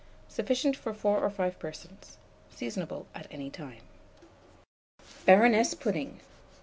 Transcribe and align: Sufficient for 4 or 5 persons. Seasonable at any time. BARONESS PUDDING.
Sufficient 0.27 0.75
for 0.75 0.95
4 0.95 1.19
or 1.19 1.29
5 1.29 1.59
persons. 1.59 2.17
Seasonable 2.49 3.05
at 3.13 3.27
any 3.29 3.51
time. 3.51 3.83
BARONESS 5.27 5.75
PUDDING. 5.75 6.21